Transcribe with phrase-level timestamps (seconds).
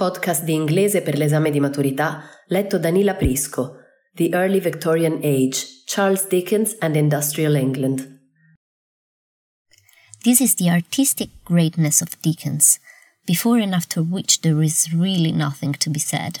[0.00, 3.80] Podcast di inglese per l'esame di maturità letto da Nila Prisco,
[4.14, 8.18] The Early Victorian Age, Charles Dickens and Industrial England.
[10.24, 12.80] This is the artistic greatness of Dickens,
[13.26, 16.40] before and after which there is really nothing to be said.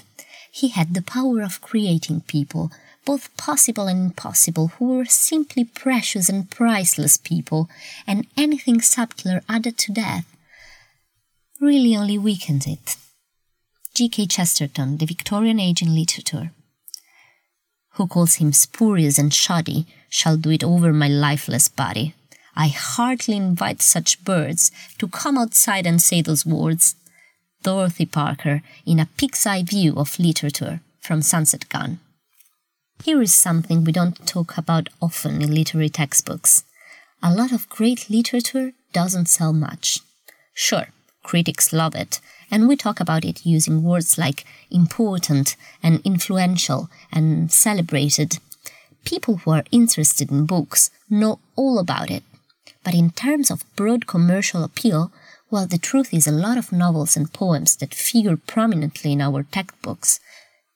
[0.50, 2.70] He had the power of creating people,
[3.04, 7.68] both possible and impossible, who were simply precious and priceless people,
[8.06, 10.24] and anything subtler added to that
[11.60, 12.96] really only weakened it.
[14.00, 14.28] G.K.
[14.28, 16.52] Chesterton, The Victorian Age in Literature.
[17.96, 22.14] Who calls him spurious and shoddy shall do it over my lifeless body.
[22.56, 26.94] I heartily invite such birds to come outside and say those words.
[27.62, 32.00] Dorothy Parker in a pig's eye view of literature from Sunset Gun.
[33.04, 36.64] Here is something we don't talk about often in literary textbooks.
[37.22, 40.00] A lot of great literature doesn't sell much.
[40.54, 40.86] Sure,
[41.22, 47.50] critics love it, and we talk about it using words like important and influential and
[47.52, 48.38] celebrated.
[49.04, 52.22] People who are interested in books know all about it.
[52.84, 55.12] But in terms of broad commercial appeal,
[55.50, 59.42] well, the truth is a lot of novels and poems that figure prominently in our
[59.42, 60.20] textbooks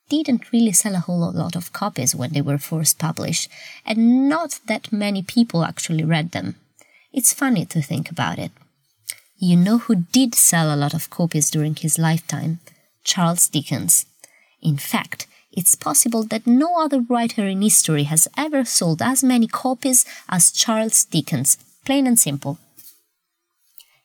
[0.09, 3.49] didn't really sell a whole lot of copies when they were first published,
[3.85, 6.55] and not that many people actually read them.
[7.11, 8.51] It's funny to think about it.
[9.37, 12.59] You know who did sell a lot of copies during his lifetime?
[13.03, 14.05] Charles Dickens.
[14.61, 19.47] In fact, it's possible that no other writer in history has ever sold as many
[19.47, 22.59] copies as Charles Dickens, plain and simple.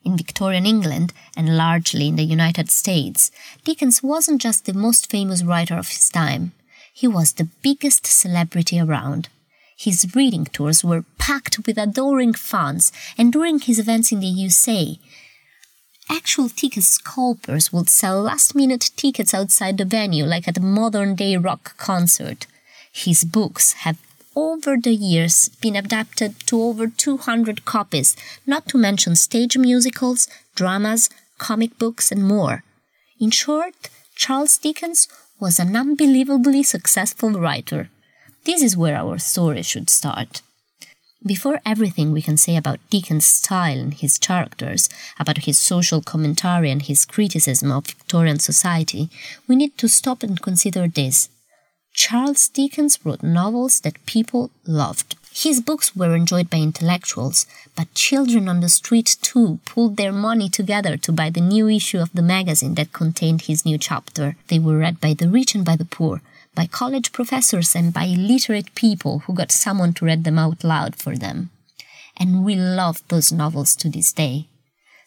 [0.04, 3.30] In Victorian England, and largely in the United States,
[3.64, 6.52] Dickens wasn't just the most famous writer of his time,
[6.92, 9.28] he was the biggest celebrity around.
[9.76, 14.98] His reading tours were packed with adoring fans, and during his events in the USA,
[16.10, 21.14] actual ticket scalpers would sell last minute tickets outside the venue like at a modern
[21.14, 22.46] day rock concert.
[22.92, 23.98] His books have
[24.36, 28.16] over the years been adapted to over 200 copies,
[28.46, 32.62] not to mention stage musicals, dramas, comic books, and more.
[33.20, 35.08] In short, Charles Dickens
[35.40, 37.90] was an unbelievably successful writer.
[38.44, 40.42] This is where our story should start.
[41.24, 44.88] Before everything we can say about Dickens' style and his characters,
[45.18, 49.10] about his social commentary and his criticism of Victorian society,
[49.46, 51.28] we need to stop and consider this.
[51.92, 55.16] Charles Dickens wrote novels that people loved.
[55.32, 60.48] His books were enjoyed by intellectuals, but children on the street too pulled their money
[60.48, 64.36] together to buy the new issue of the magazine that contained his new chapter.
[64.48, 66.22] They were read by the rich and by the poor,
[66.54, 70.96] by college professors and by illiterate people who got someone to read them out loud
[70.96, 71.50] for them.
[72.16, 74.46] And we love those novels to this day.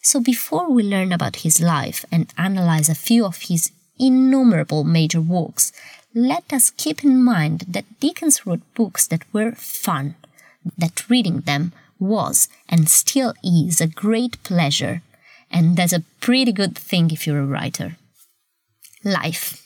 [0.02, 5.20] So before we learn about his life and analyze a few of his innumerable major
[5.20, 5.72] works,
[6.14, 10.14] let us keep in mind that Dickens wrote books that were fun,
[10.76, 15.02] that reading them was and still is a great pleasure,
[15.50, 17.96] and that's a pretty good thing if you're a writer.
[19.02, 19.63] Life.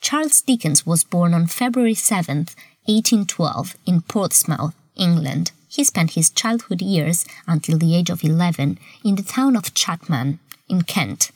[0.00, 2.48] Charles Dickens was born on February 7,
[2.86, 5.52] 1812, in Portsmouth, England.
[5.68, 10.40] He spent his childhood years until the age of 11 in the town of Chatham,
[10.68, 11.30] in Kent,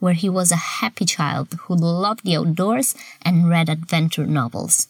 [0.00, 4.88] where he was a happy child who loved the outdoors and read adventure novels.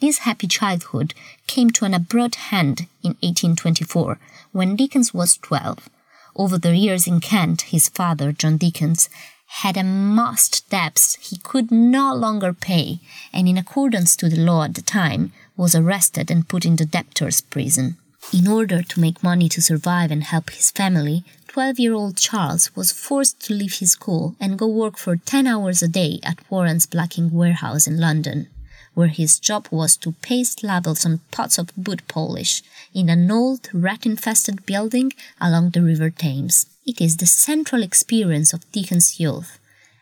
[0.00, 1.14] This happy childhood
[1.48, 4.18] came to an abrupt end in 1824,
[4.52, 5.88] when Dickens was 12.
[6.36, 9.08] Over the years in Kent, his father, John Dickens,
[9.48, 13.00] had amassed debts he could no longer pay,
[13.32, 16.84] and in accordance to the law at the time, was arrested and put in the
[16.84, 17.96] debtor's prison.
[18.32, 22.74] In order to make money to survive and help his family, 12 year old Charles
[22.76, 26.38] was forced to leave his school and go work for 10 hours a day at
[26.50, 28.48] Warren's blacking warehouse in London,
[28.92, 32.62] where his job was to paste labels on pots of boot polish
[32.92, 36.66] in an old rat infested building along the River Thames.
[36.88, 39.58] It is the central experience of Dickens' youth,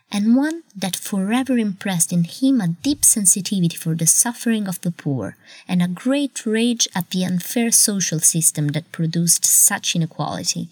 [0.09, 4.91] and one that forever impressed in him a deep sensitivity for the suffering of the
[4.91, 5.35] poor
[5.67, 10.69] and a great rage at the unfair social system that produced such inequality.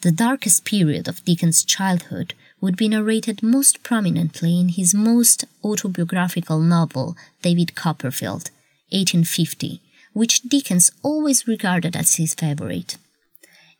[0.00, 2.32] The darkest period of Dickens' childhood
[2.62, 8.48] would be narrated most prominently in his most autobiographical novel, David Copperfield,
[8.88, 9.82] 1850,
[10.14, 12.96] which Dickens always regarded as his favorite.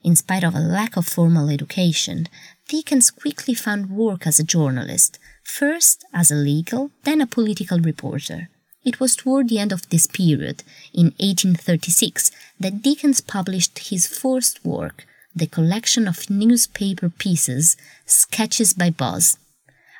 [0.06, 2.28] In spite of a lack of formal education,
[2.68, 8.48] Dickens quickly found work as a journalist, first as a legal, then a political reporter.
[8.84, 10.62] It was toward the end of this period,
[10.94, 12.30] in 1836,
[12.60, 15.04] that Dickens published his first work,
[15.34, 17.76] the collection of newspaper pieces,
[18.06, 19.38] Sketches by Boz.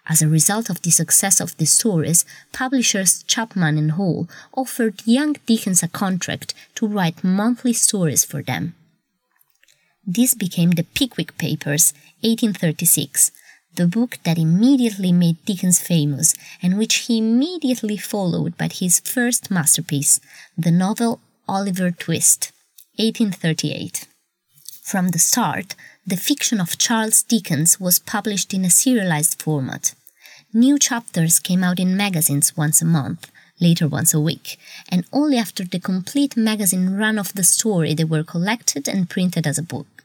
[0.09, 5.35] As a result of the success of the stories, publishers Chapman and Hall offered young
[5.47, 8.76] Dickens a contract to write monthly stories for them.
[10.08, 13.32] This became the Pickwick Papers, 1836,
[13.75, 16.32] the book that immediately made Dickens famous
[16.62, 20.20] and which he immediately followed by his first masterpiece,
[20.56, 21.19] the novel
[21.49, 22.53] Oliver Twist,
[22.99, 24.06] 1838.
[24.81, 25.75] From the start,
[26.06, 29.93] the fiction of Charles Dickens was published in a serialized format.
[30.52, 33.29] New chapters came out in magazines once a month,
[33.61, 34.56] later once a week,
[34.88, 39.49] and only after the complete magazine run of the story they were collected and printed
[39.49, 39.96] as a book.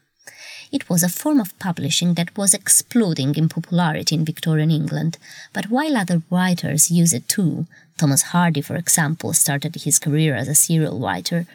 [0.71, 5.17] It was a form of publishing that was exploding in popularity in Victorian England,
[5.51, 10.47] but while other writers used it too, Thomas Hardy, for example, started his career as
[10.47, 11.45] a serial writer,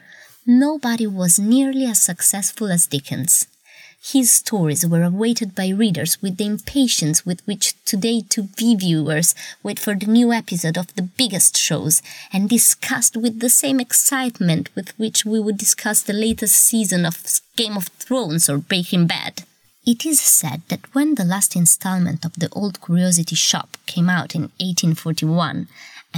[0.44, 3.46] nobody was nearly as successful as Dickens.
[4.12, 9.80] His stories were awaited by readers with the impatience with which today TV viewers wait
[9.80, 14.96] for the new episode of the biggest shows, and discussed with the same excitement with
[14.96, 17.20] which we would discuss the latest season of
[17.56, 19.42] Game of Thrones or Breaking Bad.
[19.84, 24.36] It is said that when the last installment of The Old Curiosity Shop came out
[24.36, 25.66] in 1841,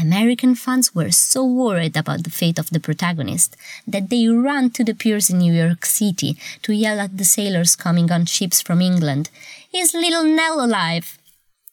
[0.00, 3.56] American fans were so worried about the fate of the protagonist
[3.86, 7.74] that they ran to the piers in New York City to yell at the sailors
[7.74, 9.28] coming on ships from England,
[9.72, 11.18] Is little Nell alive?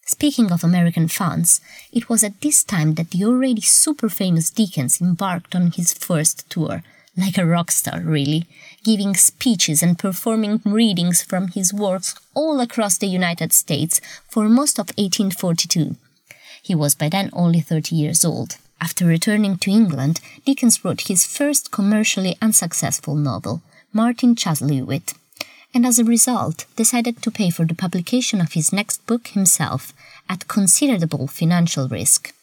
[0.07, 1.61] Speaking of American fans,
[1.91, 6.49] it was at this time that the already super famous Dickens embarked on his first
[6.49, 6.83] tour,
[7.15, 8.47] like a rock star, really,
[8.83, 14.79] giving speeches and performing readings from his works all across the United States for most
[14.79, 15.95] of 1842.
[16.65, 18.57] He was by then only 30 years old.
[18.81, 23.61] After returning to England, Dickens wrote his first commercially unsuccessful novel,
[23.93, 25.13] Martin Chuzzlewit,
[25.75, 29.93] and as a result decided to pay for the publication of his next book himself,
[30.27, 32.33] at considerable financial risk.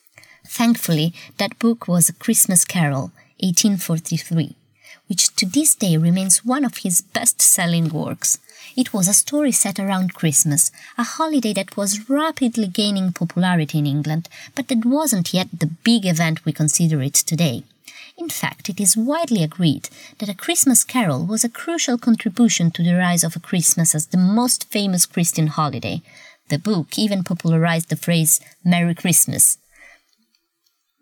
[0.47, 3.11] Thankfully, that book was A Christmas Carol,
[3.41, 4.55] 1843,
[5.13, 8.39] which to this day remains one of his best selling works.
[8.75, 13.87] It was a story set around Christmas, a holiday that was rapidly gaining popularity in
[13.87, 17.63] England, but that wasn't yet the big event we consider it today.
[18.17, 22.83] In fact, it is widely agreed that A Christmas Carol was a crucial contribution to
[22.83, 26.01] the rise of Christmas as the most famous Christian holiday.
[26.49, 29.59] The book even popularized the phrase Merry Christmas,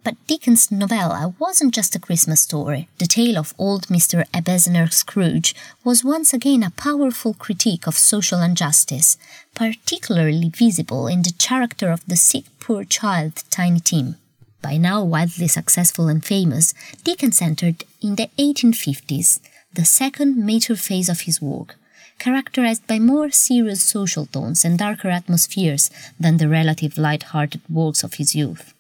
[0.02, 2.88] but Dickens' novella uh, wasn't just a Christmas story.
[2.98, 4.24] The tale of old Mr.
[4.32, 5.54] Ebenezer Scrooge
[5.84, 9.18] was once again a powerful critique of social injustice,
[9.54, 14.16] particularly visible in the character of the sick poor child Tiny Tim.
[14.62, 16.74] By now widely successful and famous,
[17.04, 19.40] Dickens entered in the 1850s,
[19.72, 21.76] the second major phase of his work,
[22.18, 28.14] characterized by more serious social tones and darker atmospheres than the relative light-hearted works of
[28.14, 28.74] his youth.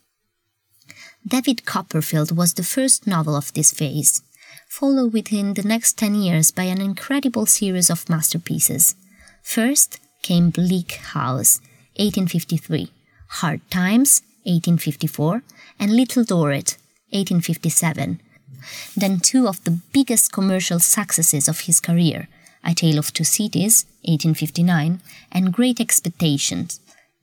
[1.26, 4.22] David Copperfield was the first novel of this phase,
[4.68, 8.94] followed within the next 10 years by an incredible series of masterpieces.
[9.42, 11.60] First came Bleak House,
[11.96, 12.90] 1853,
[13.28, 15.42] Hard Times, 1854,
[15.78, 16.78] and Little Dorrit,
[17.10, 18.20] 1857.
[18.96, 22.28] Then two of the biggest commercial successes of his career,
[22.64, 25.00] A Tale of Two Cities, 1859,
[25.32, 26.80] and Great Expectations,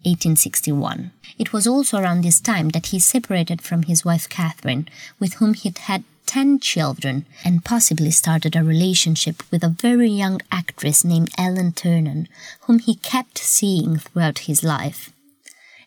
[0.07, 1.11] 1861.
[1.37, 4.87] It was also around this time that he separated from his wife Catherine,
[5.19, 10.41] with whom he'd had 10 children, and possibly started a relationship with a very young
[10.51, 12.27] actress named Ellen Ternan,
[12.61, 15.11] whom he kept seeing throughout his life.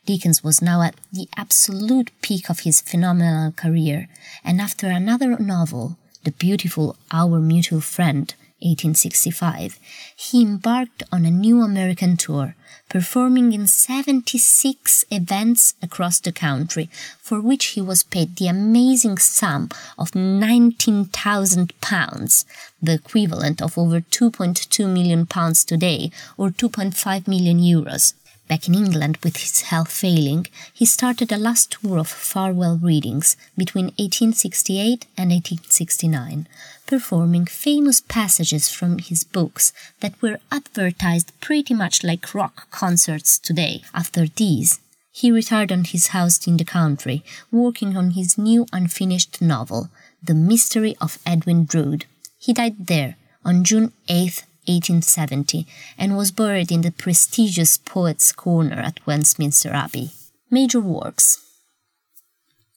[0.07, 4.09] Dickens was now at the absolute peak of his phenomenal career,
[4.45, 9.79] and after another novel, the beautiful Our Mutual Friend, 1865,
[10.15, 12.55] he embarked on a new American tour,
[12.89, 16.91] performing in 76 events across the country,
[17.21, 22.45] for which he was paid the amazing sum of 19,000 pounds,
[22.83, 28.15] the equivalent of over 2.2 million pounds today, or 2.5 million euros.
[28.51, 33.37] Back in England with his health failing, he started a last tour of farewell readings
[33.57, 36.49] between 1868 and 1869,
[36.91, 43.81] performing famous passages from his books that were advertised pretty much like rock concerts today.
[43.95, 44.81] After these,
[45.13, 49.89] he retired on his house in the country, working on his new unfinished novel,
[50.21, 52.07] The Mystery of Edwin Drood.
[52.39, 55.67] He died there on June 8, 1870,
[55.97, 60.11] and was buried in the prestigious Poets' Corner at Westminster Abbey.
[60.51, 61.50] Major works.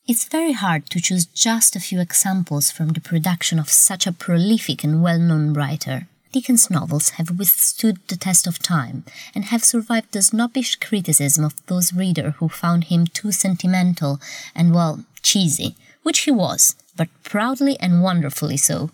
[0.06, 4.12] It's very hard to choose just a few examples from the production of such a
[4.12, 6.08] prolific and well known writer.
[6.34, 11.66] Dickens' novels have withstood the test of time and have survived the snobbish criticism of
[11.68, 14.20] those readers who found him too sentimental
[14.54, 18.92] and, well, cheesy, which he was, but proudly and wonderfully so.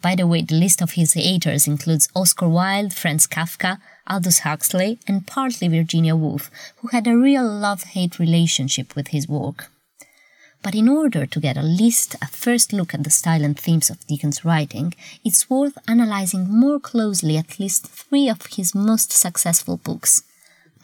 [0.00, 5.00] By the way, the list of his haters includes Oscar Wilde, Franz Kafka, Aldous Huxley,
[5.06, 9.70] and partly Virginia Woolf, who had a real love hate relationship with his work.
[10.66, 13.88] But in order to get at least a first look at the style and themes
[13.88, 14.94] of Dickens' writing,
[15.24, 20.24] it's worth analyzing more closely at least three of his most successful books.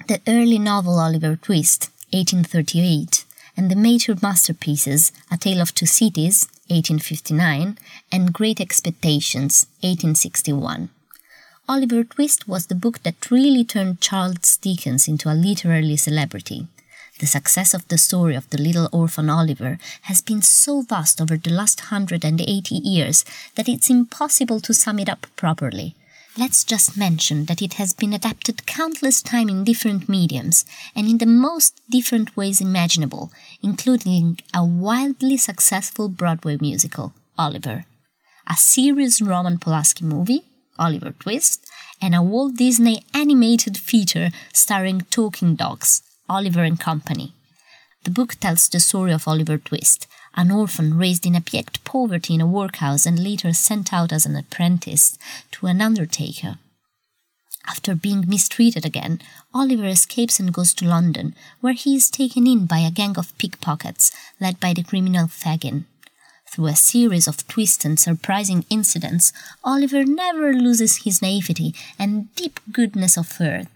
[0.07, 3.25] The early novel Oliver Twist, 1838,
[3.57, 7.77] and the major masterpieces A Tale of Two Cities, 1859,
[8.13, 10.91] and Great Expectations, 1861.
[11.69, 16.69] Oliver Twist was the book that really turned Charles Dickens into a literary celebrity.
[17.19, 21.37] The success of the story of the little orphan Oliver has been so vast over
[21.37, 25.95] the last 180 years that it's impossible to sum it up properly.
[26.39, 30.65] Let's just mention that it has been adapted countless times in different mediums
[30.97, 33.31] and in the most different ways imaginable,
[33.63, 37.85] including a wildly successful Broadway musical, Oliver,
[38.49, 40.43] a serious Roman Polanski movie,
[40.79, 41.67] Oliver Twist,
[42.01, 47.35] and a Walt Disney animated feature starring talking dogs, Oliver and Company.
[48.05, 52.41] The book tells the story of Oliver Twist, an orphan raised in abject poverty in
[52.41, 55.19] a workhouse and later sent out as an apprentice
[55.53, 56.59] to an undertaker.
[57.69, 59.21] After being mistreated again,
[59.55, 63.37] Oliver escapes and goes to London, where he is taken in by a gang of
[63.39, 64.11] pickpockets
[64.41, 65.85] led by the criminal Fagin.
[66.51, 72.61] Through a series of twists and surprising incidents, Oliver never loses his naivety and deep
[72.73, 73.69] goodness of heart.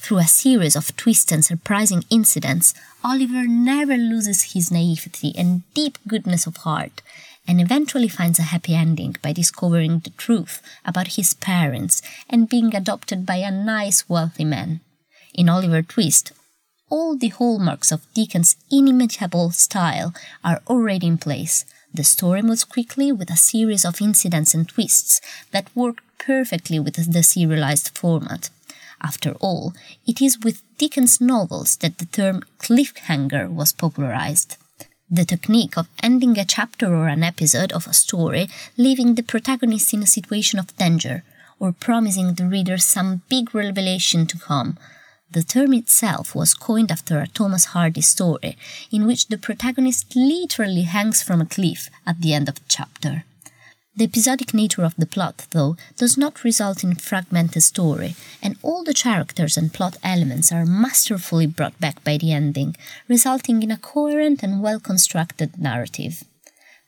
[0.00, 2.72] Through a series of twists and surprising incidents,
[3.04, 7.02] Oliver never loses his naivety and deep goodness of heart,
[7.46, 12.74] and eventually finds a happy ending by discovering the truth about his parents and being
[12.74, 14.80] adopted by a nice, wealthy man.
[15.34, 16.32] In Oliver Twist,
[16.88, 21.66] all the hallmarks of Dickens' inimitable style are already in place.
[21.92, 27.12] The story moves quickly with a series of incidents and twists that work perfectly with
[27.12, 28.48] the serialized format.
[29.02, 29.74] After all,
[30.06, 34.56] it is with Dickens' novels that the term cliffhanger was popularized.
[35.10, 39.92] The technique of ending a chapter or an episode of a story, leaving the protagonist
[39.92, 41.24] in a situation of danger,
[41.58, 44.78] or promising the reader some big revelation to come.
[45.32, 48.56] The term itself was coined after a Thomas Hardy story,
[48.90, 53.24] in which the protagonist literally hangs from a cliff at the end of a chapter.
[53.96, 58.84] The episodic nature of the plot, though, does not result in fragmented story, and all
[58.84, 62.76] the characters and plot elements are masterfully brought back by the ending,
[63.08, 66.22] resulting in a coherent and well constructed narrative.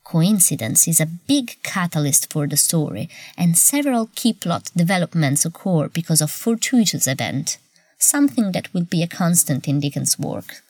[0.04, 6.20] Coincidence is a big catalyst for the story, and several key plot developments occur because
[6.20, 7.58] of fortuitous event,
[7.98, 10.62] something that will be a constant in Dickens' work.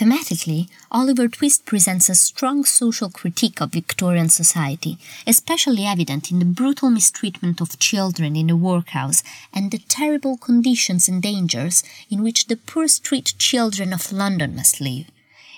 [0.00, 6.46] Thematically, Oliver Twist presents a strong social critique of Victorian society, especially evident in the
[6.46, 12.46] brutal mistreatment of children in the workhouse and the terrible conditions and dangers in which
[12.46, 15.04] the poor street children of London must live.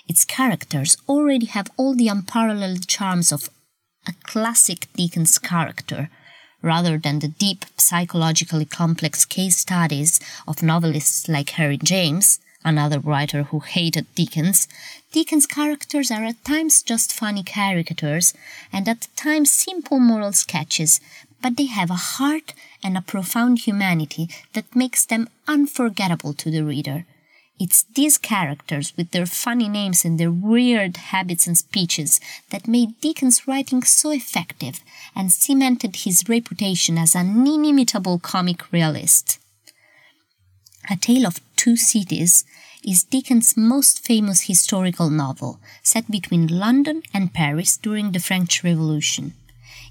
[0.09, 3.49] Its characters already have all the unparalleled charms of
[4.05, 6.09] a classic Dickens character,
[6.61, 13.43] rather than the deep, psychologically complex case studies of novelists like Henry James another writer
[13.43, 14.67] who hated Dickens,
[15.11, 18.33] Dickens' characters are at times just funny caricatures
[18.71, 20.99] and at times simple moral sketches,
[21.41, 22.53] but they have a heart
[22.83, 27.05] and a profound humanity that makes them unforgettable to the reader.
[27.59, 32.99] It's these characters, with their funny names and their weird habits and speeches, that made
[32.99, 34.81] Dickens' writing so effective
[35.15, 39.37] and cemented his reputation as an inimitable comic realist.
[40.89, 42.43] A Tale of Two Cities
[42.83, 49.33] is Dickens' most famous historical novel, set between London and Paris during the French Revolution.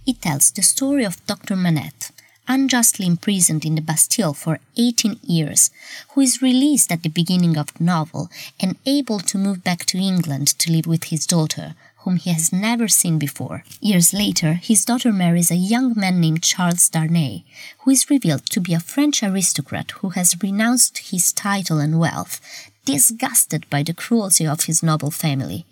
[0.07, 1.57] It tells the story of Dr.
[1.57, 2.11] Manette,
[2.47, 5.71] unjustly imprisoned in the Bastille for 18 years,
[6.11, 8.29] who is released at the beginning of the novel
[8.61, 12.53] and able to move back to England to live with his daughter, whom he has
[12.53, 13.65] never seen before.
[13.81, 17.45] Years later, his daughter marries a young man named Charles Darnay,
[17.81, 22.41] who is revealed to be a French aristocrat who has renounced his title and wealth,
[22.85, 25.65] disgusted by the cruelty of his noble family.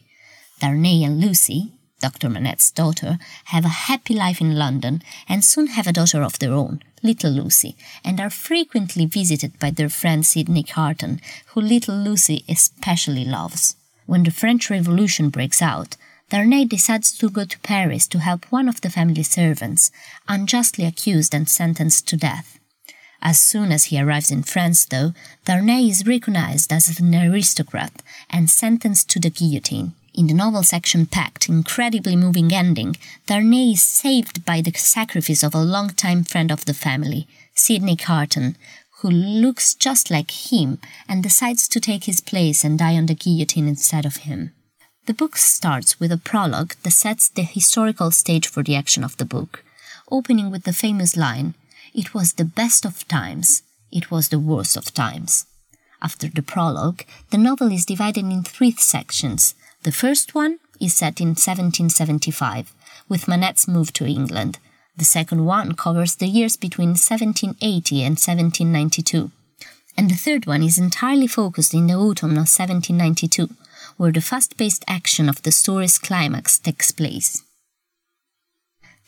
[0.61, 2.29] Darnay and Lucy, Dr.
[2.29, 6.53] Manette's daughter, have a happy life in London and soon have a daughter of their
[6.53, 12.45] own, little Lucy, and are frequently visited by their friend Sidney Carton, who little Lucy
[12.49, 13.77] especially loves.
[14.07, 15.97] When the French Revolution breaks out,
[16.31, 19.91] Darnay decides to go to Paris to help one of the family servants,
[20.29, 22.61] unjustly accused and sentenced to death.
[23.21, 25.13] As soon as he arrives in France, though,
[25.45, 29.95] Darnay is recognized as an aristocrat and sentenced to the guillotine.
[30.15, 32.97] In the novel section packed, incredibly moving ending,
[33.27, 38.57] Darnay is saved by the sacrifice of a long-time friend of the family, Sidney Carton,
[38.99, 43.15] who looks just like him and decides to take his place and die on the
[43.15, 44.53] guillotine instead of him.
[45.07, 49.17] The book starts with a prologue that sets the historical stage for the action of
[49.17, 49.65] the book,
[50.11, 51.55] opening with the famous line,
[51.93, 55.47] It was the best of times, it was the worst of times.
[56.01, 59.55] After the prologue, the novel is divided in three sections.
[59.83, 62.73] The first one is set in 1775,
[63.09, 64.59] with Manette's move to England.
[64.97, 69.31] The second one covers the years between 1780 and 1792.
[69.97, 73.49] And the third one is entirely focused in the autumn of 1792
[74.01, 77.43] where the fast paced action of the story's climax takes place.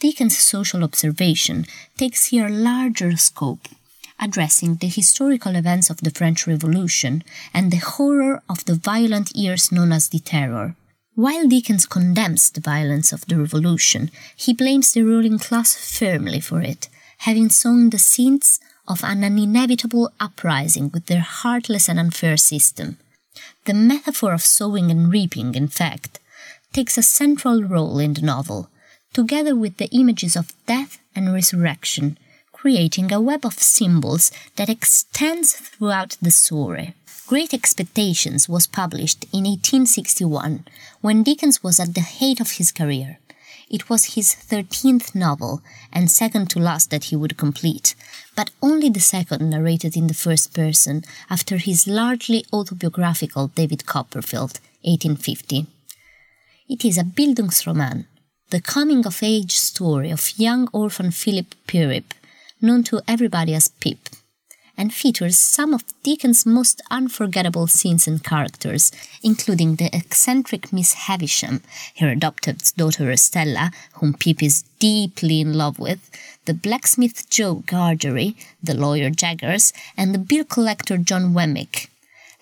[0.00, 1.64] Dickens' social observation
[1.96, 3.68] takes here a larger scope,
[4.20, 9.72] addressing the historical events of the French Revolution and the horror of the violent years
[9.72, 10.76] known as the Terror.
[11.14, 16.60] While Dickens condemns the violence of the Revolution, he blames the ruling class firmly for
[16.60, 16.90] it,
[17.28, 22.98] having sown the seeds of an inevitable uprising with their heartless and unfair system.
[23.64, 26.18] The metaphor of sowing and reaping, in fact,
[26.72, 28.68] takes a central role in the novel,
[29.12, 32.18] together with the images of death and resurrection,
[32.52, 36.94] creating a web of symbols that extends throughout the story.
[37.26, 40.64] Great Expectations was published in 1861
[41.00, 43.18] when Dickens was at the height of his career.
[43.72, 47.94] It was his 13th novel and second to last that he would complete,
[48.36, 54.60] but only the second narrated in the first person after his largely autobiographical David Copperfield,
[54.82, 55.66] 1850.
[56.68, 58.04] It is a Bildungsroman,
[58.50, 62.12] the coming of age story of young orphan Philip Pirrip,
[62.60, 64.10] known to everybody as Pip
[64.76, 68.90] and features some of Dickens' most unforgettable scenes and characters,
[69.22, 71.62] including the eccentric Miss Havisham,
[71.98, 76.10] her adopted daughter Estella, whom Pip is deeply in love with,
[76.46, 81.88] the blacksmith Joe Gargery, the lawyer Jaggers, and the bill collector John Wemmick.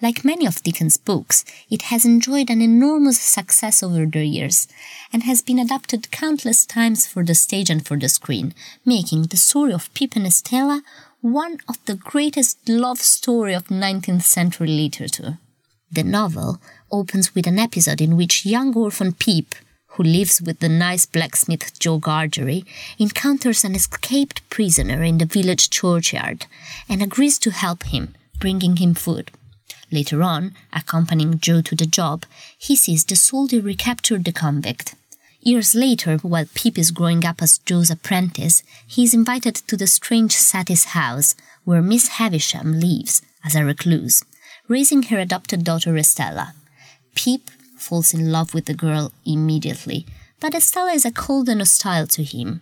[0.03, 4.67] Like many of Dickens' books, it has enjoyed an enormous success over the years
[5.13, 8.55] and has been adapted countless times for the stage and for the screen,
[8.87, 10.83] making the story of Pip and Estella
[11.21, 15.39] one of the greatest love story of 19th century literature.
[15.93, 16.59] The novel
[16.91, 19.55] opens with an episode in which young orphan Pip,
[19.89, 22.65] who lives with the nice blacksmith Joe Gargery,
[22.99, 26.47] encounters an escaped prisoner in the village churchyard
[26.89, 29.31] and agrees to help him, bringing him food.
[29.93, 32.25] Later on, accompanying Joe to the job,
[32.57, 34.95] he sees the soldier recapture the convict.
[35.43, 39.87] Years later, while Pip is growing up as Joe's apprentice, he is invited to the
[39.87, 44.23] strange Satis house, where Miss Havisham lives as a recluse,
[44.69, 46.55] raising her adopted daughter Estella.
[47.15, 50.05] Pip falls in love with the girl immediately,
[50.41, 52.61] but Estella is a cold and hostile to him.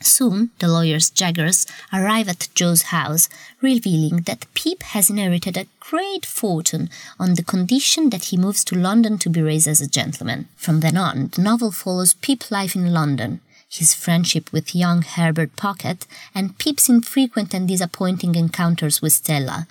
[0.00, 3.28] Soon, the lawyer's Jaggers arrive at Joe's house,
[3.62, 8.76] revealing that Pip has inherited a great fortune on the condition that he moves to
[8.76, 10.48] London to be raised as a gentleman.
[10.56, 15.56] From then on, the novel follows Pip's life in London, his friendship with young Herbert
[15.56, 19.66] Pocket, and Pip's infrequent and disappointing encounters with Stella,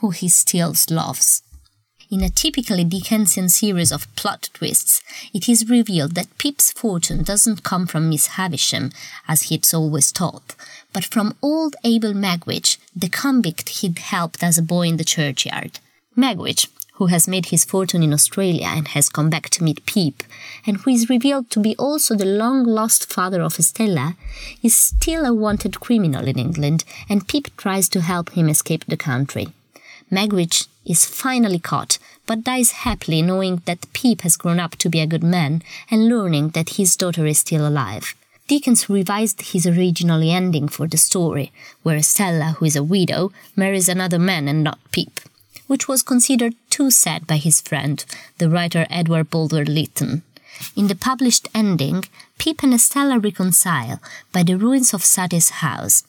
[0.00, 1.42] who he still loves.
[2.10, 5.02] In a typically Dickensian series of plot twists,
[5.34, 8.92] it is revealed that Pip's fortune doesn't come from Miss Havisham,
[9.28, 10.54] as he'd always thought,
[10.94, 15.80] but from old Abel Magwitch, the convict he'd helped as a boy in the churchyard.
[16.16, 20.22] Magwitch, who has made his fortune in Australia and has come back to meet Pip,
[20.66, 24.16] and who is revealed to be also the long lost father of Estella,
[24.62, 28.96] is still a wanted criminal in England, and Pip tries to help him escape the
[28.96, 29.48] country.
[30.10, 35.00] Magwitch is finally caught, but dies happily knowing that Pip has grown up to be
[35.00, 38.14] a good man and learning that his daughter is still alive.
[38.48, 43.88] Dickens revised his original ending for the story, where Stella, who is a widow, marries
[43.88, 45.20] another man and not Pip,
[45.66, 48.06] which was considered too sad by his friend,
[48.38, 50.22] the writer Edward Bulwer Lytton.
[50.74, 52.04] In the published ending,
[52.38, 54.00] Pip and Estella reconcile
[54.32, 56.04] by the ruins of Satis house.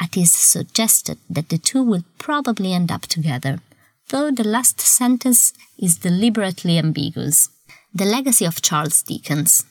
[0.00, 3.60] It is suggested that the two will probably end up together,
[4.08, 7.50] though the last sentence is deliberately ambiguous.
[7.94, 9.64] The legacy of Charles Dickens.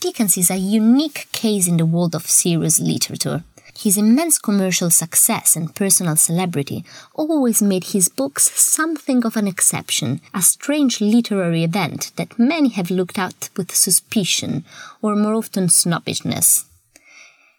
[0.00, 3.42] Dickens is a unique case in the world of serious literature.
[3.76, 10.20] His immense commercial success and personal celebrity always made his books something of an exception,
[10.34, 14.64] a strange literary event that many have looked at with suspicion
[15.00, 16.64] or more often snobbishness.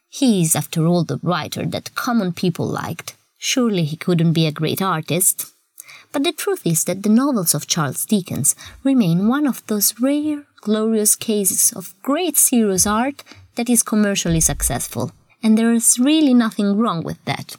[0.10, 3.16] He is, after all, the writer that common people liked.
[3.42, 5.54] Surely he couldn't be a great artist.
[6.12, 10.44] But the truth is that the novels of Charles Dickens remain one of those rare,
[10.62, 13.24] glorious cases of great serious art
[13.56, 17.56] that is commercially successful, and there is really nothing wrong with that.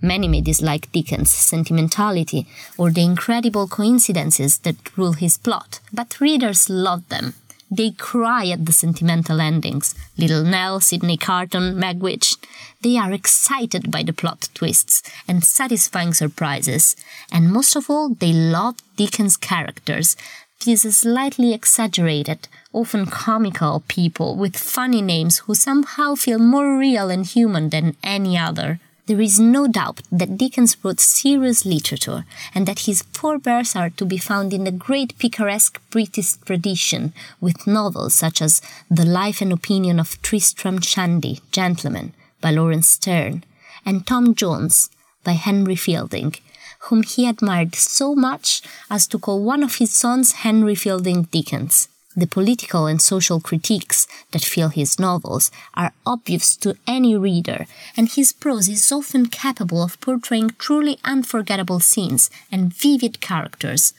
[0.00, 2.46] Many may dislike Dickens' sentimentality
[2.78, 7.34] or the incredible coincidences that rule his plot, but readers love them.
[7.70, 9.94] They cry at the sentimental endings.
[10.16, 12.36] Little Nell, Sidney Carton, Magwitch.
[12.82, 16.94] They are excited by the plot twists and satisfying surprises.
[17.32, 20.16] And most of all, they love Dickens' characters.
[20.64, 27.26] These slightly exaggerated, often comical people with funny names who somehow feel more real and
[27.26, 28.80] human than any other.
[29.06, 34.04] There is no doubt that Dickens wrote serious literature and that his forebears are to
[34.04, 39.52] be found in the great picaresque British tradition, with novels such as The Life and
[39.52, 43.44] Opinion of Tristram Shandy, Gentleman, by Laurence Sterne,
[43.84, 44.90] and Tom Jones,
[45.22, 46.34] by Henry Fielding,
[46.80, 51.88] whom he admired so much as to call one of his sons Henry Fielding Dickens.
[52.16, 58.08] The political and social critiques that fill his novels are obvious to any reader, and
[58.08, 63.92] his prose is often capable of portraying truly unforgettable scenes and vivid characters.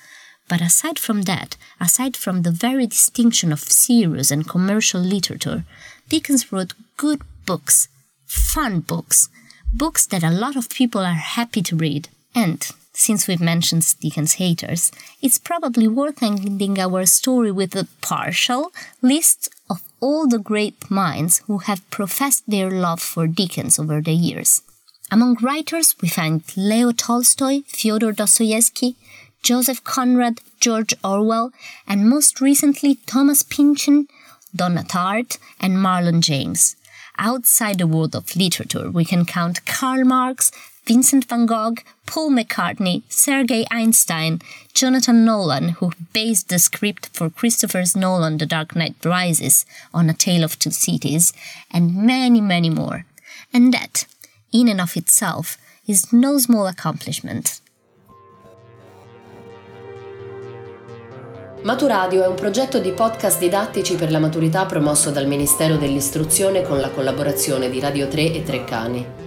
[0.49, 5.65] But aside from that, aside from the very distinction of serious and commercial literature,
[6.09, 7.87] Dickens wrote good books,
[8.25, 9.29] fun books,
[9.71, 12.09] books that a lot of people are happy to read.
[12.33, 12.67] And
[12.97, 18.71] since we've mentioned Dickens haters, it's probably worth ending our story with a partial
[19.03, 24.13] list of all the great minds who have professed their love for Dickens over the
[24.13, 24.63] years.
[25.11, 28.95] Among writers, we find Leo Tolstoy, Fyodor Dostoevsky,
[29.43, 31.51] Joseph Conrad, George Orwell,
[31.87, 34.07] and most recently Thomas Pynchon,
[34.55, 36.75] Donna Tartt, and Marlon James.
[37.19, 40.51] Outside the world of literature, we can count Karl Marx,
[40.87, 41.75] Vincent van Gogh,
[42.07, 44.39] Paul McCartney, Sergei Einstein,
[44.73, 50.13] Jonathan Nolan, who based the script for Christopher Nolan The Dark Knight Rises on A
[50.13, 51.33] Tale of Two Cities,
[51.69, 53.05] and many, many more.
[53.53, 54.07] And that,
[54.51, 57.61] in and of itself, is no small accomplishment.
[61.63, 66.79] Maturadio è un progetto di podcast didattici per la maturità promosso dal Ministero dell'Istruzione con
[66.79, 69.26] la collaborazione di Radio 3 e Treccani.